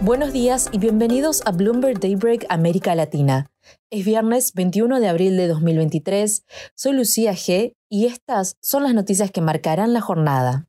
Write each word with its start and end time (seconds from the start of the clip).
Buenos 0.00 0.32
días 0.32 0.68
y 0.72 0.78
bienvenidos 0.78 1.42
a 1.46 1.52
Bloomberg 1.52 1.98
Daybreak 1.98 2.46
América 2.48 2.94
Latina. 2.94 3.50
Es 3.90 4.04
viernes 4.04 4.52
21 4.52 5.00
de 5.00 5.08
abril 5.08 5.36
de 5.36 5.48
2023. 5.48 6.44
Soy 6.74 6.92
Lucía 6.92 7.32
G 7.32 7.74
y 7.88 8.06
estas 8.06 8.56
son 8.60 8.82
las 8.82 8.92
noticias 8.92 9.30
que 9.30 9.40
marcarán 9.40 9.92
la 9.92 10.00
jornada. 10.00 10.68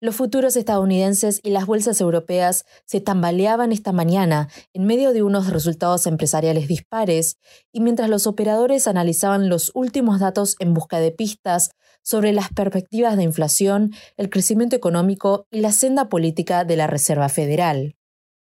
Los 0.00 0.14
futuros 0.14 0.54
estadounidenses 0.54 1.40
y 1.42 1.50
las 1.50 1.66
bolsas 1.66 2.00
europeas 2.00 2.64
se 2.84 3.00
tambaleaban 3.00 3.72
esta 3.72 3.92
mañana 3.92 4.48
en 4.72 4.84
medio 4.84 5.12
de 5.12 5.24
unos 5.24 5.50
resultados 5.50 6.06
empresariales 6.06 6.68
dispares 6.68 7.36
y 7.72 7.80
mientras 7.80 8.08
los 8.08 8.28
operadores 8.28 8.86
analizaban 8.86 9.48
los 9.48 9.72
últimos 9.74 10.20
datos 10.20 10.54
en 10.60 10.72
busca 10.72 11.00
de 11.00 11.10
pistas 11.10 11.72
sobre 12.02 12.32
las 12.32 12.50
perspectivas 12.52 13.16
de 13.16 13.24
inflación, 13.24 13.92
el 14.16 14.30
crecimiento 14.30 14.76
económico 14.76 15.46
y 15.50 15.62
la 15.62 15.72
senda 15.72 16.08
política 16.08 16.64
de 16.64 16.76
la 16.76 16.86
Reserva 16.86 17.28
Federal. 17.28 17.97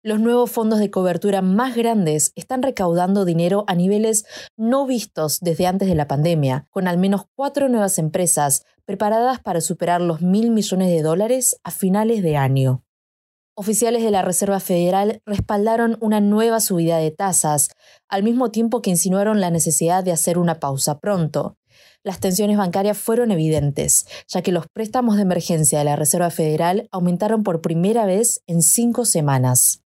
Los 0.05 0.21
nuevos 0.21 0.53
fondos 0.53 0.79
de 0.79 0.93
cobertura 0.93 1.43
más 1.43 1.75
grandes 1.75 2.33
están 2.37 2.63
recaudando 2.63 3.25
dinero 3.25 3.65
a 3.67 3.75
niveles 3.75 4.25
no 4.57 4.87
vistos 4.87 5.41
desde 5.41 5.67
antes 5.67 5.89
de 5.89 5.97
la 5.97 6.07
pandemia, 6.07 6.69
con 6.71 6.87
al 6.87 6.99
menos 6.99 7.23
cuatro 7.35 7.69
nuevas 7.69 7.99
empresas 7.99 8.65
preparadas 8.85 9.41
para 9.41 9.61
superar 9.61 10.01
los 10.01 10.23
mil 10.23 10.53
millones 10.53 10.89
de 10.91 11.03
dólares 11.03 11.59
a 11.65 11.73
finales 11.73 12.23
de 12.23 12.37
año. 12.37 12.85
Oficiales 13.57 14.05
de 14.05 14.13
la 14.13 14.23
Reserva 14.23 14.61
Federal 14.61 15.21
respaldaron 15.27 15.99
una 16.01 16.21
nueva 16.21 16.61
subida 16.61 16.99
de 16.99 17.11
tasas, 17.11 17.71
al 18.09 18.23
mismo 18.23 18.53
tiempo 18.53 18.83
que 18.83 18.91
insinuaron 18.91 19.41
la 19.41 19.51
necesidad 19.51 20.05
de 20.05 20.13
hacer 20.13 20.39
una 20.39 20.61
pausa 20.61 21.01
pronto. 21.01 21.57
Las 22.05 22.21
tensiones 22.21 22.57
bancarias 22.57 22.97
fueron 22.97 23.33
evidentes, 23.33 24.07
ya 24.29 24.43
que 24.43 24.53
los 24.53 24.67
préstamos 24.73 25.17
de 25.17 25.23
emergencia 25.23 25.81
de 25.81 25.87
la 25.87 25.97
Reserva 25.97 26.31
Federal 26.31 26.89
aumentaron 26.93 27.43
por 27.43 27.61
primera 27.61 28.07
vez 28.07 28.43
en 28.47 28.63
cinco 28.63 29.05
semanas. 29.05 29.83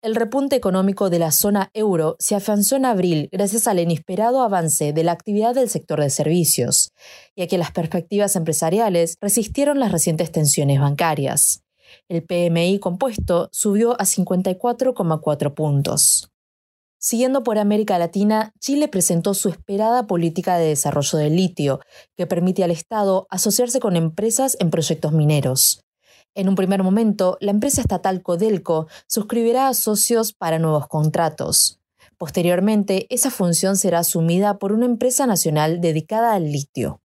El 0.00 0.14
repunte 0.14 0.54
económico 0.54 1.10
de 1.10 1.18
la 1.18 1.32
zona 1.32 1.70
euro 1.74 2.14
se 2.20 2.36
afianzó 2.36 2.76
en 2.76 2.84
abril 2.84 3.28
gracias 3.32 3.66
al 3.66 3.80
inesperado 3.80 4.42
avance 4.42 4.92
de 4.92 5.02
la 5.02 5.10
actividad 5.10 5.56
del 5.56 5.68
sector 5.68 6.00
de 6.00 6.08
servicios, 6.08 6.92
y 7.34 7.42
a 7.42 7.48
que 7.48 7.58
las 7.58 7.72
perspectivas 7.72 8.36
empresariales 8.36 9.16
resistieron 9.20 9.80
las 9.80 9.90
recientes 9.90 10.30
tensiones 10.30 10.78
bancarias. 10.78 11.64
El 12.08 12.22
PMI 12.22 12.78
compuesto 12.78 13.48
subió 13.50 14.00
a 14.00 14.04
54,4 14.04 15.54
puntos. 15.54 16.30
Siguiendo 17.00 17.42
por 17.42 17.58
América 17.58 17.98
Latina, 17.98 18.52
Chile 18.60 18.86
presentó 18.86 19.34
su 19.34 19.48
esperada 19.48 20.06
política 20.06 20.58
de 20.58 20.68
desarrollo 20.68 21.18
del 21.18 21.34
litio, 21.34 21.80
que 22.16 22.28
permite 22.28 22.62
al 22.62 22.70
Estado 22.70 23.26
asociarse 23.30 23.80
con 23.80 23.96
empresas 23.96 24.56
en 24.60 24.70
proyectos 24.70 25.10
mineros. 25.10 25.87
En 26.38 26.48
un 26.48 26.54
primer 26.54 26.84
momento, 26.84 27.36
la 27.40 27.50
empresa 27.50 27.80
estatal 27.80 28.22
Codelco 28.22 28.86
suscribirá 29.08 29.66
a 29.66 29.74
socios 29.74 30.32
para 30.32 30.60
nuevos 30.60 30.86
contratos. 30.86 31.80
Posteriormente, 32.16 33.08
esa 33.10 33.32
función 33.32 33.76
será 33.76 33.98
asumida 33.98 34.60
por 34.60 34.70
una 34.70 34.86
empresa 34.86 35.26
nacional 35.26 35.80
dedicada 35.80 36.34
al 36.34 36.52
litio. 36.52 37.02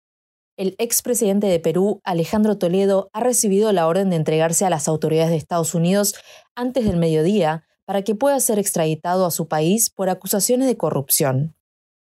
El 0.56 0.76
expresidente 0.78 1.46
de 1.46 1.60
Perú, 1.60 2.00
Alejandro 2.04 2.56
Toledo, 2.56 3.10
ha 3.12 3.20
recibido 3.20 3.70
la 3.72 3.86
orden 3.86 4.08
de 4.08 4.16
entregarse 4.16 4.64
a 4.64 4.70
las 4.70 4.88
autoridades 4.88 5.28
de 5.28 5.36
Estados 5.36 5.74
Unidos 5.74 6.14
antes 6.54 6.86
del 6.86 6.96
mediodía 6.96 7.66
para 7.84 8.00
que 8.00 8.14
pueda 8.14 8.40
ser 8.40 8.58
extraditado 8.58 9.26
a 9.26 9.30
su 9.30 9.46
país 9.46 9.90
por 9.90 10.08
acusaciones 10.08 10.68
de 10.68 10.78
corrupción. 10.78 11.54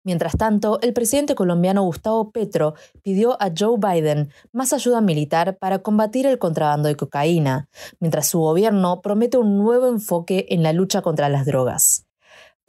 Mientras 0.03 0.37
tanto, 0.37 0.79
el 0.81 0.93
presidente 0.93 1.35
colombiano 1.35 1.83
Gustavo 1.83 2.31
Petro 2.31 2.73
pidió 3.03 3.41
a 3.41 3.51
Joe 3.57 3.77
Biden 3.77 4.31
más 4.53 4.71
ayuda 4.71 5.01
militar 5.01 5.57
para 5.57 5.79
combatir 5.79 6.25
el 6.25 6.39
contrabando 6.39 6.87
de 6.87 6.95
cocaína, 6.95 7.67
mientras 7.99 8.27
su 8.27 8.39
gobierno 8.39 9.01
promete 9.01 9.37
un 9.37 9.57
nuevo 9.57 9.87
enfoque 9.87 10.45
en 10.49 10.63
la 10.63 10.73
lucha 10.73 11.01
contra 11.01 11.27
las 11.27 11.45
drogas. 11.45 12.05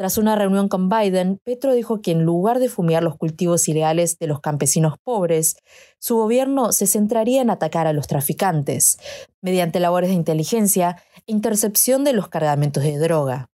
Tras 0.01 0.17
una 0.17 0.35
reunión 0.35 0.69
con 0.69 0.89
Biden, 0.89 1.39
Petro 1.45 1.75
dijo 1.75 2.01
que 2.01 2.13
en 2.13 2.23
lugar 2.23 2.59
de 2.59 2.71
fumigar 2.71 3.03
los 3.03 3.19
cultivos 3.19 3.69
ilegales 3.69 4.19
de 4.19 4.29
los 4.29 4.41
campesinos 4.41 4.95
pobres, 5.05 5.57
su 5.99 6.17
gobierno 6.17 6.73
se 6.73 6.87
centraría 6.87 7.43
en 7.43 7.51
atacar 7.51 7.87
a 7.87 7.93
los 7.93 8.07
traficantes, 8.07 8.99
mediante 9.43 9.79
labores 9.79 10.09
de 10.09 10.17
inteligencia 10.17 10.97
e 11.27 11.33
intercepción 11.33 12.03
de 12.03 12.15
los 12.15 12.29
cargamentos 12.29 12.83
de 12.83 12.97
droga. 12.97 13.50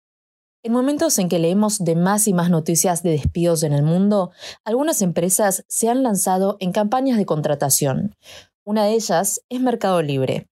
En 0.64 0.72
momentos 0.72 1.18
en 1.18 1.28
que 1.28 1.40
leemos 1.40 1.82
de 1.82 1.96
más 1.96 2.28
y 2.28 2.32
más 2.32 2.48
noticias 2.48 3.02
de 3.02 3.10
despidos 3.10 3.64
en 3.64 3.72
el 3.72 3.82
mundo, 3.82 4.30
algunas 4.64 5.02
empresas 5.02 5.64
se 5.66 5.88
han 5.88 6.04
lanzado 6.04 6.56
en 6.60 6.70
campañas 6.70 7.18
de 7.18 7.26
contratación. 7.26 8.14
Una 8.62 8.84
de 8.84 8.92
ellas 8.92 9.42
es 9.48 9.60
Mercado 9.60 10.02
Libre. 10.02 10.46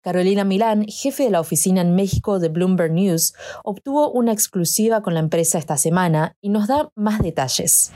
Carolina 0.00 0.44
Milán, 0.44 0.86
jefe 0.88 1.24
de 1.24 1.30
la 1.30 1.40
oficina 1.40 1.82
en 1.82 1.94
México 1.94 2.38
de 2.38 2.48
Bloomberg 2.48 2.92
News, 2.92 3.34
obtuvo 3.62 4.10
una 4.10 4.32
exclusiva 4.32 5.02
con 5.02 5.12
la 5.12 5.20
empresa 5.20 5.58
esta 5.58 5.76
semana 5.76 6.34
y 6.40 6.48
nos 6.48 6.66
da 6.66 6.88
más 6.94 7.20
detalles. 7.20 7.92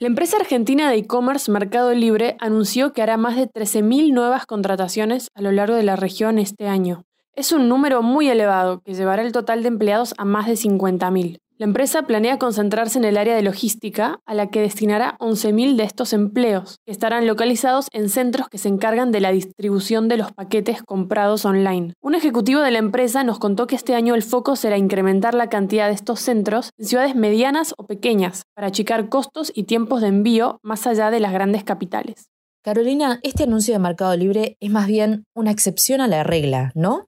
La 0.00 0.08
empresa 0.08 0.38
argentina 0.38 0.90
de 0.90 0.96
e-commerce 0.96 1.52
Mercado 1.52 1.94
Libre 1.94 2.36
anunció 2.40 2.92
que 2.92 3.02
hará 3.02 3.16
más 3.16 3.36
de 3.36 3.48
13.000 3.48 4.12
nuevas 4.12 4.44
contrataciones 4.44 5.28
a 5.34 5.40
lo 5.40 5.52
largo 5.52 5.76
de 5.76 5.84
la 5.84 5.94
región 5.94 6.40
este 6.40 6.66
año. 6.66 7.04
Es 7.34 7.52
un 7.52 7.68
número 7.68 8.02
muy 8.02 8.28
elevado 8.28 8.80
que 8.80 8.94
llevará 8.94 9.22
el 9.22 9.32
total 9.32 9.62
de 9.62 9.68
empleados 9.68 10.14
a 10.18 10.24
más 10.24 10.46
de 10.46 10.54
50.000. 10.54 11.38
La 11.60 11.66
empresa 11.66 12.04
planea 12.04 12.38
concentrarse 12.38 12.98
en 12.98 13.04
el 13.04 13.18
área 13.18 13.36
de 13.36 13.42
logística, 13.42 14.20
a 14.24 14.32
la 14.32 14.48
que 14.48 14.62
destinará 14.62 15.18
11.000 15.18 15.76
de 15.76 15.84
estos 15.84 16.14
empleos, 16.14 16.78
que 16.86 16.90
estarán 16.90 17.26
localizados 17.26 17.88
en 17.92 18.08
centros 18.08 18.48
que 18.48 18.56
se 18.56 18.68
encargan 18.68 19.12
de 19.12 19.20
la 19.20 19.30
distribución 19.30 20.08
de 20.08 20.16
los 20.16 20.32
paquetes 20.32 20.82
comprados 20.82 21.44
online. 21.44 21.92
Un 22.00 22.14
ejecutivo 22.14 22.62
de 22.62 22.70
la 22.70 22.78
empresa 22.78 23.24
nos 23.24 23.38
contó 23.38 23.66
que 23.66 23.76
este 23.76 23.94
año 23.94 24.14
el 24.14 24.22
foco 24.22 24.56
será 24.56 24.78
incrementar 24.78 25.34
la 25.34 25.50
cantidad 25.50 25.88
de 25.88 25.94
estos 25.94 26.20
centros 26.20 26.70
en 26.78 26.86
ciudades 26.86 27.14
medianas 27.14 27.74
o 27.76 27.86
pequeñas, 27.86 28.44
para 28.54 28.68
achicar 28.68 29.10
costos 29.10 29.52
y 29.54 29.64
tiempos 29.64 30.00
de 30.00 30.08
envío 30.08 30.60
más 30.62 30.86
allá 30.86 31.10
de 31.10 31.20
las 31.20 31.34
grandes 31.34 31.62
capitales. 31.62 32.30
Carolina, 32.62 33.20
este 33.22 33.44
anuncio 33.44 33.74
de 33.74 33.80
Mercado 33.80 34.16
Libre 34.16 34.56
es 34.60 34.70
más 34.70 34.86
bien 34.86 35.24
una 35.34 35.50
excepción 35.50 36.00
a 36.00 36.08
la 36.08 36.24
regla, 36.24 36.72
¿no? 36.74 37.06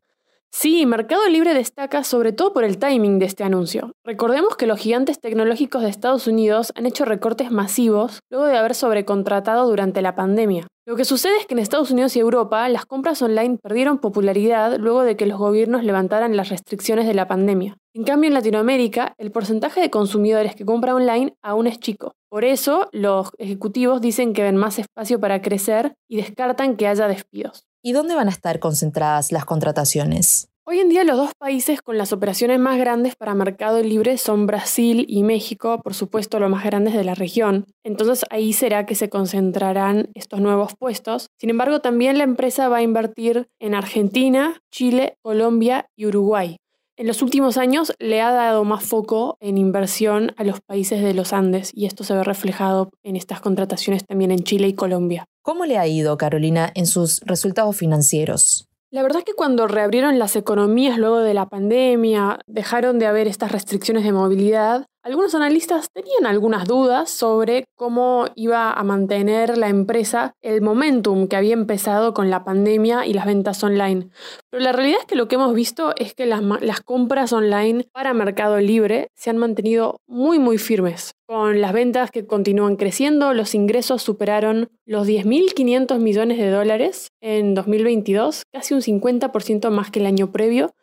Sí, 0.55 0.85
Mercado 0.85 1.27
Libre 1.29 1.55
destaca 1.55 2.05
sobre 2.05 2.33
todo 2.33 2.53
por 2.53 2.63
el 2.63 2.77
timing 2.79 3.19
de 3.19 3.25
este 3.25 3.43
anuncio. 3.43 3.91
Recordemos 4.05 4.55
que 4.55 4.67
los 4.67 4.79
gigantes 4.79 5.19
tecnológicos 5.19 5.83
de 5.83 5.89
Estados 5.89 6.27
Unidos 6.27 6.73
han 6.77 6.85
hecho 6.85 7.07
recortes 7.07 7.51
masivos 7.51 8.21
luego 8.31 8.47
de 8.47 8.59
haber 8.59 8.75
sobrecontratado 8.75 9.67
durante 9.67 10.03
la 10.03 10.15
pandemia. 10.15 10.67
Lo 10.87 10.95
que 10.95 11.07
sucede 11.07 11.39
es 11.39 11.47
que 11.47 11.55
en 11.55 11.59
Estados 11.59 11.91
Unidos 11.91 12.15
y 12.17 12.21
Europa 12.21 12.69
las 12.69 12.85
compras 12.85 13.23
online 13.23 13.59
perdieron 13.63 13.99
popularidad 13.99 14.77
luego 14.79 15.05
de 15.05 15.17
que 15.17 15.27
los 15.27 15.39
gobiernos 15.39 15.85
levantaran 15.85 16.37
las 16.37 16.51
restricciones 16.51 17.07
de 17.07 17.15
la 17.15 17.27
pandemia. 17.27 17.79
En 17.95 18.05
cambio, 18.05 18.29
en 18.29 18.35
Latinoamérica, 18.35 19.15
el 19.17 19.33
porcentaje 19.33 19.81
de 19.81 19.91
consumidores 19.91 20.55
que 20.55 20.67
compra 20.67 20.95
online 20.95 21.35
aún 21.43 21.67
es 21.67 21.81
chico. 21.81 22.13
Por 22.29 22.45
eso, 22.45 22.89
los 22.93 23.31
ejecutivos 23.39 24.03
dicen 24.03 24.35
que 24.35 24.43
ven 24.43 24.57
más 24.57 24.79
espacio 24.79 25.19
para 25.19 25.41
crecer 25.41 25.95
y 26.09 26.19
descartan 26.19 26.77
que 26.77 26.89
haya 26.89 27.09
despidos. 27.09 27.65
¿Y 27.85 27.93
dónde 27.93 28.15
van 28.15 28.29
a 28.29 28.31
estar 28.31 28.61
concentradas 28.61 29.33
las 29.33 29.45
contrataciones? 29.45 30.49
Hoy 30.65 30.79
en 30.79 30.89
día 30.89 31.03
los 31.03 31.17
dos 31.17 31.33
países 31.37 31.83
con 31.83 31.99
las 31.99 32.13
operaciones 32.13 32.61
más 32.61 32.79
grandes 32.79 33.17
para 33.17 33.35
Mercado 33.35 33.83
Libre 33.83 34.19
son 34.19 34.47
Brasil 34.47 35.05
y 35.09 35.25
México, 35.25 35.81
por 35.83 35.93
supuesto 35.93 36.39
los 36.39 36.49
más 36.49 36.63
grandes 36.63 36.95
de 36.95 37.03
la 37.03 37.17
región. 37.17 37.67
Entonces 37.83 38.25
ahí 38.31 38.53
será 38.53 38.87
que 38.87 38.95
se 38.95 39.09
concentrarán 39.09 40.11
estos 40.15 40.41
nuevos 40.41 40.75
puestos. 40.79 41.27
Sin 41.41 41.51
embargo, 41.51 41.81
también 41.81 42.19
la 42.19 42.25
empresa 42.25 42.69
va 42.69 42.77
a 42.77 42.83
invertir 42.83 43.49
en 43.59 43.75
Argentina, 43.75 44.61
Chile, 44.71 45.17
Colombia 45.21 45.87
y 45.97 46.07
Uruguay. 46.07 46.59
En 47.03 47.09
los 47.09 47.21
últimos 47.21 47.57
años 47.57 47.93
le 47.99 48.21
ha 48.21 48.31
dado 48.31 48.63
más 48.63 48.85
foco 48.85 49.37
en 49.41 49.59
inversión 49.59 50.35
a 50.37 50.45
los 50.45 50.61
países 50.61 51.03
de 51.03 51.15
los 51.15 51.33
Andes 51.33 51.73
y 51.75 51.87
esto 51.87 52.05
se 52.05 52.15
ve 52.15 52.23
reflejado 52.23 52.93
en 53.03 53.17
estas 53.17 53.41
contrataciones 53.41 54.07
también 54.07 54.31
en 54.31 54.45
Chile 54.45 54.69
y 54.69 54.75
Colombia. 54.75 55.25
¿Cómo 55.43 55.67
le 55.67 55.79
ha 55.79 55.87
ido, 55.89 56.17
Carolina, 56.17 56.71
en 56.77 56.87
sus 56.87 57.19
resultados 57.23 57.77
financieros? 57.77 58.69
La 58.93 59.03
verdad 59.03 59.19
es 59.19 59.25
que 59.25 59.35
cuando 59.35 59.67
reabrieron 59.67 60.21
las 60.21 60.37
economías 60.37 60.97
luego 60.97 61.19
de 61.19 61.35
la 61.35 61.49
pandemia, 61.49 62.39
dejaron 62.47 63.01
de 63.01 63.07
haber 63.07 63.27
estas 63.27 63.51
restricciones 63.51 64.05
de 64.05 64.13
movilidad, 64.13 64.87
algunos 65.05 65.35
analistas 65.35 65.91
tenían 65.93 66.27
algunas 66.27 66.67
dudas 66.69 67.11
sobre 67.11 67.65
cómo 67.75 68.27
iba 68.37 68.73
a 68.73 68.85
mantener 68.85 69.59
la 69.59 69.69
empresa 69.69 70.37
el 70.43 70.63
momentum 70.63 71.27
que 71.27 71.35
había 71.35 71.55
empezado 71.55 72.15
con 72.15 72.31
la 72.31 72.45
pandemia 72.45 73.05
y 73.05 73.13
las 73.13 73.27
ventas 73.27 73.63
online. 73.65 74.11
Pero 74.49 74.63
la 74.63 74.71
realidad 74.71 75.01
es 75.01 75.07
que 75.07 75.17
lo 75.17 75.27
que 75.27 75.35
hemos 75.35 75.55
visto 75.55 75.93
es 75.97 76.15
que 76.15 76.27
las, 76.27 76.43
compras 76.85 77.33
online 77.33 77.89
para 77.93 78.15
Mercado 78.15 78.61
Libre 78.61 79.09
se 79.17 79.31
han 79.31 79.39
mantenido 79.39 79.97
muy 80.07 80.39
muy 80.39 80.59
firmes. 80.59 81.15
Con 81.27 81.61
las 81.61 81.73
ventas 81.73 82.11
que 82.11 82.27
continúan 82.27 82.77
creciendo, 82.77 83.33
los 83.33 83.55
ingresos 83.55 84.03
superaron 84.03 84.69
los 84.85 85.09
10.500 85.09 85.99
millones 85.99 86.39
de 86.39 86.51
dólares 86.51 87.09
en 87.21 87.55
2022, 87.55 88.43
casi 88.53 88.75
un 88.75 88.83
50% 88.83 89.71
más 89.71 89.91
que 89.91 90.01
el 90.01 90.07
año 90.07 90.31
previo, 90.31 90.75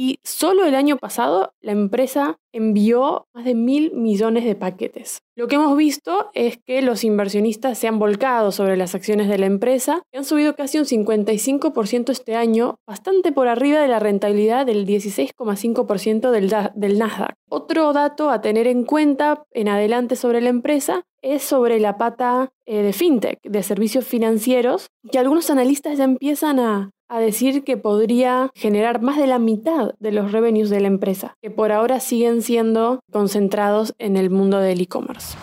y 0.00 0.20
solo 0.22 0.64
el 0.64 0.76
año 0.76 0.96
pasado 0.96 1.54
la 1.60 1.72
empresa 1.72 2.38
envió 2.52 3.26
más 3.34 3.44
de 3.44 3.56
mil 3.56 3.92
millones 3.94 4.44
de 4.44 4.54
paquetes. 4.54 5.22
Lo 5.34 5.48
que 5.48 5.56
hemos 5.56 5.76
visto 5.76 6.30
es 6.34 6.56
que 6.56 6.82
los 6.82 7.02
inversionistas 7.02 7.78
se 7.78 7.88
han 7.88 7.98
volcado 7.98 8.52
sobre 8.52 8.76
las 8.76 8.94
acciones 8.94 9.26
de 9.26 9.38
la 9.38 9.46
empresa 9.46 10.02
y 10.12 10.18
han 10.18 10.24
subido 10.24 10.54
casi 10.54 10.78
un 10.78 10.84
55% 10.84 12.10
este 12.10 12.36
año, 12.36 12.76
bastante 12.86 13.32
por 13.32 13.48
arriba 13.48 13.80
de 13.80 13.88
la 13.88 13.98
rentabilidad 13.98 14.66
del 14.66 14.86
16,5% 14.86 16.30
del, 16.30 16.98
Nasdaq. 16.98 17.34
Otro 17.50 17.92
dato 17.92 18.30
a 18.30 18.40
tener 18.40 18.68
en 18.68 18.84
cuenta 18.84 19.42
en 19.50 19.68
adelante 19.68 20.14
sobre 20.14 20.40
la 20.40 20.50
empresa 20.50 21.02
es 21.22 21.42
sobre 21.42 21.80
la 21.80 21.98
pata 21.98 22.52
eh, 22.66 22.82
de 22.82 22.92
fintech, 22.92 23.40
de 23.42 23.64
servicios 23.64 24.06
financieros, 24.06 24.86
que 25.10 25.18
algunos 25.18 25.50
analistas 25.50 25.98
ya 25.98 26.04
empiezan 26.04 26.60
a, 26.60 26.92
a 27.08 27.20
decir 27.20 27.64
que 27.64 27.76
podría 27.76 28.50
generar 28.54 29.00
más 29.02 29.18
de 29.18 29.26
la 29.26 29.38
mitad 29.38 29.94
de 29.98 30.12
los 30.12 30.32
revenues 30.32 30.70
de 30.70 30.80
la 30.80 30.88
empresa, 30.88 31.36
que 31.40 31.50
por 31.50 31.72
ahora 31.72 32.00
siguen 32.00 32.42
siendo 32.42 33.00
concentrados 33.10 33.94
en 33.98 34.16
el 34.16 34.30
mundo 34.30 34.58
del 34.58 34.80
e-commerce. 34.80 35.36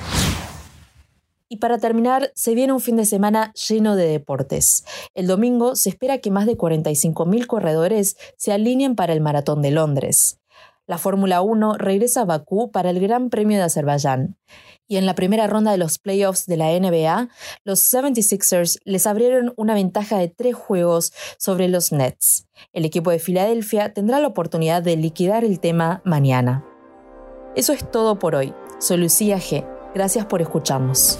Y 1.48 1.58
para 1.58 1.78
terminar, 1.78 2.32
se 2.34 2.56
viene 2.56 2.74
un 2.74 2.80
fin 2.80 2.96
de 2.96 3.06
semana 3.06 3.54
lleno 3.54 3.96
de 3.96 4.08
deportes. 4.08 4.84
El 5.14 5.28
domingo 5.28 5.76
se 5.76 5.90
espera 5.90 6.18
que 6.18 6.32
más 6.32 6.48
de 6.48 6.58
45.000 6.58 7.46
corredores 7.46 8.18
se 8.36 8.52
alineen 8.52 8.96
para 8.96 9.14
el 9.14 9.22
Maratón 9.22 9.62
de 9.62 9.72
Londres. 9.72 10.40
La 10.88 10.98
Fórmula 10.98 11.42
1 11.42 11.78
regresa 11.78 12.22
a 12.22 12.26
Bakú 12.26 12.72
para 12.72 12.90
el 12.90 13.00
Gran 13.00 13.30
Premio 13.30 13.58
de 13.58 13.64
Azerbaiyán 13.64 14.38
y 14.88 14.98
en 14.98 15.06
la 15.06 15.16
primera 15.16 15.48
ronda 15.48 15.72
de 15.72 15.78
los 15.78 15.98
playoffs 15.98 16.46
de 16.46 16.58
la 16.58 16.68
NBA, 16.68 17.30
los 17.64 17.80
76ers 17.80 18.80
les 18.84 19.08
abrieron 19.08 19.54
una 19.58 19.74
ventaja 19.74 20.18
de 20.18 20.28
tres 20.28 20.56
juegos 20.56 21.14
sobre 21.38 21.68
los 21.68 21.92
Nets. 21.92 22.48
El 22.74 22.86
equipo 22.86 23.12
de 23.12 23.20
Filadelfia 23.20 23.94
tendrá 23.94 24.20
la 24.20 24.28
oportunidad 24.28 24.84
de 24.84 24.96
liquidar 24.96 25.44
el 25.44 25.60
tema 25.60 26.02
mañana. 26.06 26.64
Eso 27.56 27.74
es 27.74 27.90
todo 27.90 28.20
por 28.20 28.36
hoy. 28.36 28.54
Soy 28.80 28.98
Lucía 28.98 29.38
G. 29.38 29.66
Gracias 29.94 30.26
por 30.26 30.42
escucharnos. 30.42 31.20